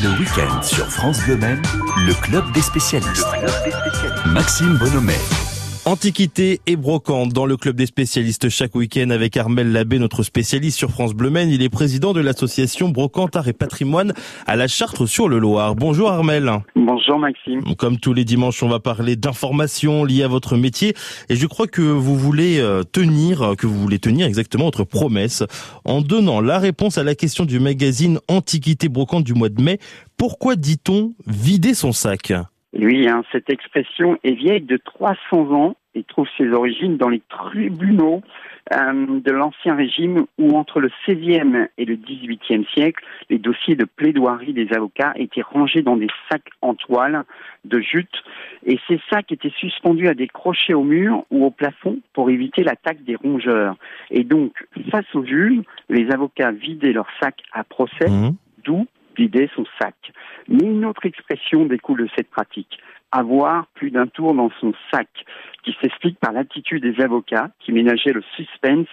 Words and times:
Le 0.00 0.10
week-end 0.10 0.62
sur 0.62 0.86
France 0.86 1.18
Bleu 1.24 1.36
le 1.36 2.14
club 2.22 2.52
des 2.52 2.62
spécialistes. 2.62 3.26
Maxime 4.26 4.76
Bonhomet. 4.76 5.18
Antiquité 5.88 6.60
et 6.66 6.76
brocante 6.76 7.30
dans 7.30 7.46
le 7.46 7.56
club 7.56 7.74
des 7.74 7.86
spécialistes 7.86 8.50
chaque 8.50 8.74
week-end 8.74 9.08
avec 9.08 9.38
Armel 9.38 9.72
Labbé, 9.72 9.98
notre 9.98 10.22
spécialiste 10.22 10.76
sur 10.76 10.90
France 10.90 11.14
Bleu 11.14 11.30
Maine. 11.30 11.48
Il 11.48 11.62
est 11.62 11.70
président 11.70 12.12
de 12.12 12.20
l'association 12.20 12.90
Brocante 12.90 13.36
Art 13.36 13.48
et 13.48 13.54
Patrimoine 13.54 14.12
à 14.46 14.56
la 14.56 14.68
Chartre 14.68 15.08
sur 15.08 15.30
le 15.30 15.38
Loir. 15.38 15.76
Bonjour 15.76 16.10
Armel. 16.10 16.52
Bonjour 16.76 17.18
Maxime. 17.18 17.62
Comme 17.78 17.96
tous 17.96 18.12
les 18.12 18.26
dimanches, 18.26 18.62
on 18.62 18.68
va 18.68 18.80
parler 18.80 19.16
d'informations 19.16 20.04
liées 20.04 20.24
à 20.24 20.28
votre 20.28 20.58
métier 20.58 20.92
et 21.30 21.36
je 21.36 21.46
crois 21.46 21.66
que 21.66 21.80
vous 21.80 22.16
voulez 22.16 22.58
euh, 22.60 22.82
tenir, 22.82 23.54
que 23.56 23.66
vous 23.66 23.80
voulez 23.80 23.98
tenir 23.98 24.26
exactement 24.26 24.64
votre 24.64 24.84
promesse 24.84 25.42
en 25.86 26.02
donnant 26.02 26.42
la 26.42 26.58
réponse 26.58 26.98
à 26.98 27.02
la 27.02 27.14
question 27.14 27.46
du 27.46 27.60
magazine 27.60 28.18
Antiquité 28.28 28.90
brocante 28.90 29.24
du 29.24 29.32
mois 29.32 29.48
de 29.48 29.62
mai. 29.62 29.78
Pourquoi 30.18 30.54
dit-on 30.56 31.14
vider 31.26 31.72
son 31.72 31.92
sac? 31.92 32.34
Oui, 32.74 33.08
hein, 33.08 33.22
cette 33.32 33.48
expression 33.50 34.18
est 34.24 34.34
vieille 34.34 34.60
de 34.60 34.76
300 34.76 35.16
ans 35.52 35.76
et 35.98 36.04
trouve 36.04 36.28
ses 36.36 36.48
origines 36.50 36.96
dans 36.96 37.08
les 37.08 37.22
tribunaux 37.28 38.22
euh, 38.72 39.20
de 39.20 39.32
l'Ancien 39.32 39.74
Régime 39.74 40.26
où 40.38 40.56
entre 40.56 40.80
le 40.80 40.90
XVIe 41.06 41.66
et 41.76 41.84
le 41.84 41.96
XVIIIe 41.96 42.66
siècle, 42.72 43.04
les 43.30 43.38
dossiers 43.38 43.76
de 43.76 43.84
plaidoirie 43.84 44.52
des 44.52 44.72
avocats 44.72 45.12
étaient 45.16 45.42
rangés 45.42 45.82
dans 45.82 45.96
des 45.96 46.08
sacs 46.30 46.50
en 46.62 46.74
toile 46.74 47.24
de 47.64 47.80
jute 47.80 48.22
et 48.64 48.78
ces 48.86 49.00
sacs 49.10 49.32
étaient 49.32 49.52
suspendus 49.58 50.08
à 50.08 50.14
des 50.14 50.28
crochets 50.28 50.74
au 50.74 50.84
mur 50.84 51.24
ou 51.30 51.44
au 51.44 51.50
plafond 51.50 51.98
pour 52.12 52.30
éviter 52.30 52.62
l'attaque 52.62 53.02
des 53.04 53.16
rongeurs. 53.16 53.76
Et 54.10 54.24
donc, 54.24 54.52
face 54.90 55.12
au 55.14 55.24
juge, 55.24 55.62
les 55.88 56.10
avocats 56.10 56.52
vidaient 56.52 56.92
leurs 56.92 57.10
sacs 57.20 57.42
à 57.52 57.64
procès, 57.64 58.08
mmh. 58.08 58.36
d'où 58.64 58.86
vider 59.16 59.50
son 59.56 59.64
sac. 59.80 59.96
Mais 60.46 60.64
une 60.64 60.84
autre 60.84 61.04
expression 61.04 61.64
découle 61.64 62.02
de 62.02 62.08
cette 62.16 62.30
pratique 62.30 62.78
avoir 63.12 63.66
plus 63.74 63.90
d'un 63.90 64.06
tour 64.06 64.34
dans 64.34 64.50
son 64.60 64.72
sac, 64.90 65.08
qui 65.64 65.76
s'explique 65.80 66.18
par 66.18 66.32
l'attitude 66.32 66.82
des 66.82 67.02
avocats 67.02 67.50
qui 67.60 67.72
ménageaient 67.72 68.12
le 68.12 68.22
suspense 68.36 68.88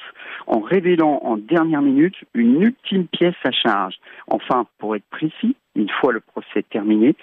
en 0.47 0.59
révélant 0.59 1.19
en 1.23 1.37
dernière 1.37 1.81
minute 1.81 2.15
une 2.33 2.61
ultime 2.61 3.07
pièce 3.07 3.35
à 3.43 3.51
charge. 3.51 3.95
Enfin, 4.27 4.65
pour 4.77 4.95
être 4.95 5.05
précis, 5.09 5.55
une 5.75 5.89
fois 5.89 6.11
le 6.11 6.19
procès 6.19 6.63
terminé, 6.69 7.15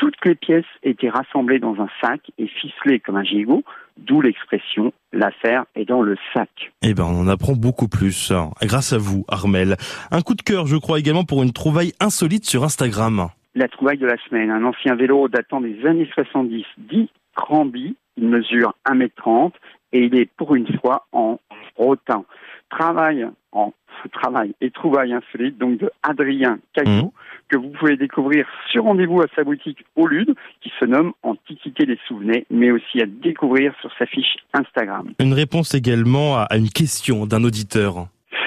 toutes 0.00 0.16
les 0.24 0.34
pièces 0.34 0.64
étaient 0.82 1.10
rassemblées 1.10 1.58
dans 1.58 1.74
un 1.78 1.88
sac 2.00 2.20
et 2.38 2.46
ficelées 2.46 3.00
comme 3.00 3.16
un 3.16 3.24
gigot, 3.24 3.62
d'où 3.98 4.22
l'expression 4.22 4.92
l'affaire 5.12 5.64
est 5.74 5.84
dans 5.84 6.00
le 6.00 6.16
sac. 6.32 6.48
Eh 6.82 6.94
ben, 6.94 7.04
on 7.04 7.20
en 7.20 7.28
apprend 7.28 7.52
beaucoup 7.52 7.88
plus 7.88 8.30
hein, 8.30 8.50
grâce 8.62 8.94
à 8.94 8.98
vous, 8.98 9.24
Armel. 9.28 9.76
Un 10.10 10.22
coup 10.22 10.34
de 10.34 10.42
cœur, 10.42 10.66
je 10.66 10.76
crois 10.76 10.98
également 10.98 11.24
pour 11.24 11.42
une 11.42 11.52
trouvaille 11.52 11.92
insolite 12.00 12.46
sur 12.46 12.64
Instagram. 12.64 13.28
La 13.54 13.68
trouvaille 13.68 13.98
de 13.98 14.06
la 14.06 14.16
semaine, 14.28 14.50
un 14.50 14.64
ancien 14.64 14.94
vélo 14.94 15.28
datant 15.28 15.60
des 15.60 15.84
années 15.84 16.08
70, 16.14 16.64
dit 16.78 17.10
Cramby, 17.34 17.96
il 18.16 18.28
mesure 18.28 18.74
1m30 18.88 19.52
et 19.92 20.04
il 20.04 20.14
est 20.16 20.30
pour 20.36 20.54
une 20.54 20.68
fois 20.78 21.06
en 21.12 21.40
rotin. 21.76 22.24
Travail 22.68 23.26
en 23.52 23.72
travail 24.12 24.54
et 24.60 24.70
trouvaille 24.70 25.12
insolite 25.12 25.58
donc 25.58 25.78
de 25.78 25.90
Adrien 26.02 26.58
Caillou 26.72 27.06
mmh. 27.06 27.10
que 27.48 27.56
vous 27.58 27.68
pouvez 27.70 27.96
découvrir 27.96 28.46
sur 28.70 28.84
rendez-vous 28.84 29.20
à 29.20 29.26
sa 29.36 29.44
boutique 29.44 29.84
au 29.96 30.06
Lude 30.06 30.34
qui 30.60 30.72
se 30.78 30.84
nomme 30.84 31.12
Antiquité 31.22 31.84
des 31.84 31.98
souvenirs 32.06 32.42
mais 32.50 32.70
aussi 32.70 33.02
à 33.02 33.06
découvrir 33.06 33.74
sur 33.80 33.90
sa 33.98 34.06
fiche 34.06 34.36
Instagram. 34.54 35.12
Une 35.18 35.34
réponse 35.34 35.74
également 35.74 36.38
à 36.38 36.56
une 36.56 36.70
question 36.70 37.26
d'un 37.26 37.44
auditeur. 37.44 38.06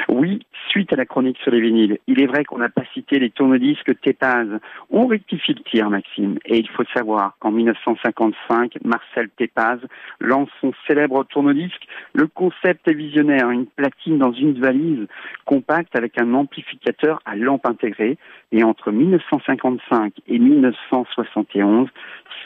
Oui, 0.09 0.45
suite 0.73 0.91
à 0.91 0.95
la 0.95 1.05
chronique 1.05 1.37
sur 1.43 1.51
les 1.51 1.61
vinyles, 1.61 1.99
il 2.07 2.19
est 2.19 2.25
vrai 2.25 2.43
qu'on 2.43 2.57
n'a 2.57 2.67
pas 2.67 2.81
cité 2.95 3.19
les 3.19 3.29
tourne-disques 3.29 4.01
Tépaz. 4.01 4.47
On 4.89 5.05
rectifie 5.05 5.53
le 5.53 5.61
tir, 5.61 5.87
Maxime. 5.91 6.39
Et 6.45 6.57
il 6.57 6.67
faut 6.67 6.83
savoir 6.95 7.35
qu'en 7.39 7.51
1955, 7.51 8.79
Marcel 8.83 9.29
Tépaz 9.37 9.77
lance 10.19 10.49
son 10.61 10.73
célèbre 10.87 11.25
tourne-disque. 11.25 11.87
Le 12.13 12.25
concept 12.25 12.87
est 12.87 12.95
visionnaire, 12.95 13.51
une 13.51 13.67
platine 13.67 14.17
dans 14.17 14.31
une 14.31 14.59
valise 14.59 15.05
compacte 15.45 15.95
avec 15.95 16.19
un 16.19 16.33
amplificateur 16.33 17.19
à 17.25 17.35
lampe 17.35 17.67
intégrée. 17.67 18.17
Et 18.51 18.63
entre 18.63 18.91
1955 18.91 20.13
et 20.27 20.39
1971, 20.39 21.87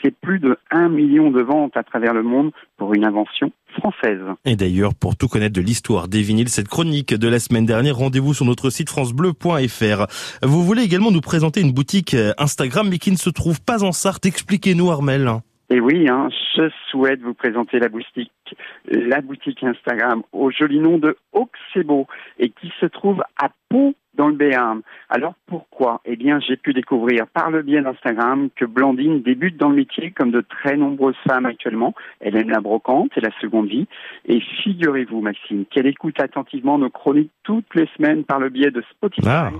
c'est 0.02 0.14
plus 0.14 0.38
de 0.38 0.58
1 0.70 0.90
million 0.90 1.30
de 1.30 1.40
ventes 1.40 1.78
à 1.78 1.82
travers 1.82 2.12
le 2.12 2.22
monde 2.22 2.52
pour 2.76 2.92
une 2.92 3.06
invention 3.06 3.52
Et 4.44 4.56
d'ailleurs, 4.56 4.94
pour 4.94 5.16
tout 5.16 5.28
connaître 5.28 5.54
de 5.54 5.60
l'histoire 5.60 6.08
des 6.08 6.22
vinyles, 6.22 6.48
cette 6.48 6.68
chronique 6.68 7.14
de 7.14 7.28
la 7.28 7.38
semaine 7.38 7.66
dernière, 7.66 7.96
rendez-vous 7.96 8.34
sur 8.34 8.44
notre 8.44 8.70
site 8.70 8.90
francebleu.fr. 8.90 10.06
Vous 10.42 10.64
voulez 10.64 10.82
également 10.82 11.10
nous 11.10 11.20
présenter 11.20 11.60
une 11.60 11.72
boutique 11.72 12.14
euh, 12.14 12.32
Instagram, 12.38 12.88
mais 12.88 12.98
qui 12.98 13.10
ne 13.10 13.16
se 13.16 13.30
trouve 13.30 13.60
pas 13.60 13.84
en 13.84 13.92
Sarthe? 13.92 14.26
Expliquez-nous, 14.26 14.90
Armel. 14.90 15.40
Et 15.70 15.80
oui, 15.80 16.08
hein, 16.08 16.28
je 16.56 16.70
souhaite 16.90 17.20
vous 17.20 17.34
présenter 17.34 17.78
la 17.78 17.88
boutique, 17.88 18.32
la 18.86 19.20
boutique 19.20 19.62
Instagram 19.62 20.22
au 20.32 20.50
joli 20.50 20.78
nom 20.78 20.98
de 20.98 21.16
Oxebo 21.32 22.06
et 22.38 22.48
qui 22.48 22.72
se 22.80 22.86
trouve 22.86 23.22
à 23.40 23.50
Pau 23.68 23.94
dans 24.14 24.28
le 24.28 24.34
Béarn. 24.34 24.80
Alors 25.10 25.34
pourquoi? 25.46 26.00
Eh 26.06 26.16
bien, 26.16 26.40
j'ai 26.40 26.56
pu 26.56 26.72
découvrir 26.72 27.26
par 27.28 27.50
le 27.50 27.62
biais 27.62 27.82
d'Instagram 27.82 28.48
que 28.56 28.64
Blandine 28.64 29.22
débute 29.22 29.58
dans 29.58 29.68
le 29.68 29.76
métier 29.76 30.10
comme 30.10 30.30
de 30.30 30.40
très 30.40 30.76
nombreuses 30.76 31.16
femmes 31.26 31.46
actuellement. 31.46 31.94
Elle 32.20 32.36
aime 32.36 32.50
la 32.50 32.60
brocante 32.60 33.12
et 33.16 33.20
la 33.20 33.30
seconde 33.40 33.68
vie. 33.68 33.86
Et 34.26 34.40
figurez-vous, 34.40 35.20
Maxime, 35.20 35.66
qu'elle 35.66 35.86
écoute 35.86 36.20
attentivement 36.20 36.78
nos 36.78 36.90
chroniques 36.90 37.30
toutes 37.44 37.74
les 37.74 37.88
semaines 37.96 38.24
par 38.24 38.40
le 38.40 38.48
biais 38.48 38.70
de 38.70 38.82
Spotify, 38.90 39.28
ah. 39.28 39.52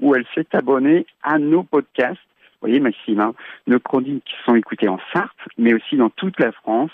où 0.00 0.14
elle 0.14 0.26
s'est 0.34 0.48
abonnée 0.52 1.06
à 1.22 1.38
nos 1.38 1.62
podcasts. 1.62 2.20
Vous 2.62 2.68
voyez, 2.68 2.80
Maxime, 2.80 3.18
hein, 3.18 3.34
nos 3.66 3.80
chroniques 3.80 4.30
sont 4.46 4.54
écoutées 4.54 4.86
en 4.86 5.00
Sarthe, 5.12 5.30
mais 5.58 5.74
aussi 5.74 5.96
dans 5.96 6.10
toute 6.10 6.38
la 6.38 6.52
France. 6.52 6.92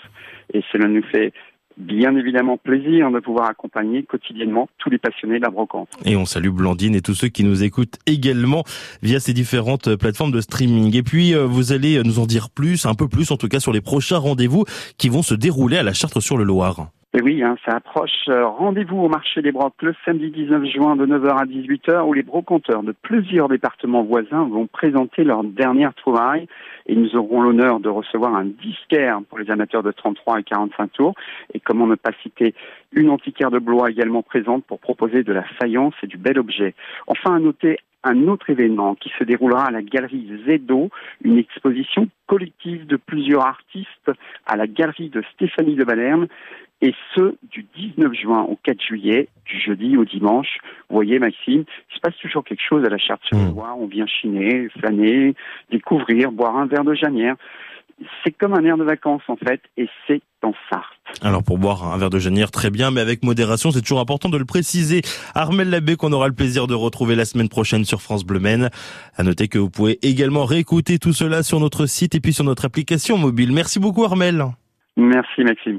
Et 0.51 0.63
cela 0.71 0.87
nous 0.87 1.03
fait 1.03 1.31
bien 1.77 2.15
évidemment 2.15 2.57
plaisir 2.57 3.11
de 3.11 3.19
pouvoir 3.19 3.47
accompagner 3.49 4.01
quotidiennement 4.01 4.67
tous 4.79 4.89
les 4.89 4.97
passionnés 4.97 5.37
de 5.37 5.43
la 5.43 5.51
brocante. 5.51 5.89
Et 6.05 6.15
on 6.15 6.25
salue 6.25 6.49
Blandine 6.49 6.95
et 6.95 7.01
tous 7.01 7.13
ceux 7.13 7.27
qui 7.27 7.43
nous 7.43 7.63
écoutent 7.63 7.99
également 8.07 8.63
via 9.03 9.19
ces 9.19 9.33
différentes 9.33 9.95
plateformes 9.95 10.31
de 10.31 10.41
streaming. 10.41 10.95
Et 10.95 11.03
puis 11.03 11.35
euh, 11.35 11.45
vous 11.45 11.71
allez 11.71 12.01
nous 12.03 12.17
en 12.17 12.25
dire 12.25 12.49
plus, 12.49 12.87
un 12.87 12.95
peu 12.95 13.07
plus 13.07 13.31
en 13.31 13.37
tout 13.37 13.47
cas 13.47 13.59
sur 13.59 13.71
les 13.71 13.81
prochains 13.81 14.17
rendez-vous 14.17 14.65
qui 14.97 15.07
vont 15.09 15.21
se 15.21 15.35
dérouler 15.35 15.77
à 15.77 15.83
la 15.83 15.93
Chartre 15.93 16.19
sur 16.19 16.35
le 16.35 16.43
Loir. 16.43 16.89
Et 17.17 17.21
oui, 17.23 17.41
hein, 17.41 17.55
ça 17.65 17.75
approche. 17.77 18.27
Euh, 18.27 18.45
rendez-vous 18.45 18.99
au 18.99 19.09
marché 19.09 19.41
des 19.41 19.51
brocs 19.51 19.81
le 19.81 19.95
samedi 20.05 20.29
19 20.29 20.65
juin 20.65 20.95
de 20.95 21.07
9h 21.07 21.39
à 21.39 21.45
18h 21.45 22.03
où 22.05 22.13
les 22.13 22.21
brocanteurs 22.21 22.83
de 22.83 22.91
plusieurs 22.91 23.49
départements 23.49 24.03
voisins 24.03 24.43
vont 24.43 24.67
présenter 24.67 25.23
leur 25.23 25.43
dernière 25.43 25.95
trouvaille 25.95 26.47
et 26.85 26.95
nous 26.95 27.15
aurons 27.15 27.41
l'honneur 27.41 27.79
de 27.79 27.89
recevoir 27.89 28.35
un 28.35 28.45
disquaire 28.45 29.21
pour 29.27 29.39
les 29.39 29.49
amateurs 29.49 29.81
de 29.81 29.91
33 29.91 30.41
et 30.41 30.43
45 30.43 30.91
tours 30.91 31.15
et 31.51 31.59
comment 31.59 31.87
ne 31.87 31.95
pas 31.95 32.11
citer 32.21 32.53
une 32.91 33.09
antiquaire 33.09 33.49
de 33.49 33.57
Blois 33.57 33.89
également 33.89 34.21
présente 34.21 34.63
pour 34.65 34.79
proposer 34.79 35.23
de 35.23 35.33
la 35.33 35.43
faïence 35.59 35.95
et 36.03 36.07
du 36.07 36.17
bel 36.17 36.37
objet. 36.37 36.75
Enfin, 37.07 37.35
à 37.35 37.39
noter 37.39 37.79
un 38.03 38.27
autre 38.27 38.51
événement 38.51 38.95
qui 38.95 39.11
se 39.17 39.23
déroulera 39.23 39.65
à 39.65 39.71
la 39.71 39.81
galerie 39.81 40.29
Zedo, 40.45 40.89
une 41.23 41.37
exposition 41.37 42.07
collective 42.27 42.87
de 42.87 42.95
plusieurs 42.97 43.45
artistes 43.45 44.11
à 44.45 44.55
la 44.55 44.67
galerie 44.67 45.09
de 45.09 45.23
Stéphanie 45.33 45.75
de 45.75 45.83
Valerne 45.83 46.27
et 46.81 46.93
ce, 47.13 47.35
du 47.51 47.65
19 47.75 48.13
juin 48.13 48.43
au 48.43 48.57
4 48.63 48.81
juillet, 48.81 49.27
du 49.45 49.59
jeudi 49.59 49.97
au 49.97 50.05
dimanche. 50.05 50.59
Vous 50.89 50.95
voyez, 50.95 51.19
Maxime, 51.19 51.65
il 51.91 51.95
se 51.95 51.99
passe 51.99 52.15
toujours 52.21 52.43
quelque 52.43 52.63
chose 52.67 52.85
à 52.85 52.89
la 52.89 52.97
charte 52.97 53.21
sur 53.25 53.37
le 53.37 53.43
On 53.43 53.87
vient 53.87 54.07
chiner, 54.07 54.69
flâner, 54.79 55.35
découvrir, 55.71 56.31
boire 56.31 56.55
un 56.57 56.67
verre 56.67 56.85
de 56.85 56.93
janière. 56.93 57.35
C'est 58.23 58.31
comme 58.31 58.53
un 58.53 58.63
air 58.63 58.77
de 58.77 58.85
vacances, 58.85 59.23
en 59.27 59.35
fait, 59.35 59.61
et 59.75 59.89
c'est 60.07 60.21
en 60.41 60.53
Sarthe. 60.69 60.85
Alors 61.21 61.43
pour 61.43 61.57
boire 61.57 61.91
un 61.91 61.97
verre 61.97 62.09
de 62.09 62.19
janière, 62.19 62.49
très 62.49 62.69
bien, 62.69 62.91
mais 62.91 63.01
avec 63.01 63.23
modération, 63.23 63.71
c'est 63.71 63.81
toujours 63.81 63.99
important 63.99 64.29
de 64.29 64.37
le 64.37 64.45
préciser. 64.45 65.01
Armel 65.35 65.69
Labbé 65.69 65.97
qu'on 65.97 66.13
aura 66.13 66.29
le 66.29 66.33
plaisir 66.33 66.65
de 66.67 66.75
retrouver 66.75 67.15
la 67.15 67.25
semaine 67.25 67.49
prochaine 67.49 67.83
sur 67.83 68.01
France 68.01 68.23
Bleu 68.23 68.39
Maine. 68.39 68.69
À 69.17 69.23
noter 69.23 69.49
que 69.49 69.57
vous 69.57 69.69
pouvez 69.69 69.99
également 70.01 70.45
réécouter 70.45 70.97
tout 70.97 71.11
cela 71.11 71.43
sur 71.43 71.59
notre 71.59 71.87
site 71.87 72.15
et 72.15 72.21
puis 72.21 72.31
sur 72.31 72.45
notre 72.45 72.63
application 72.63 73.17
mobile. 73.17 73.51
Merci 73.51 73.81
beaucoup 73.81 74.05
Armel. 74.05 74.45
Merci 74.95 75.43
Maxime. 75.43 75.77